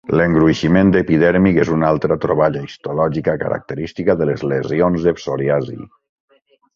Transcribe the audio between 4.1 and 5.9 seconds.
de les lesions de psoriasi.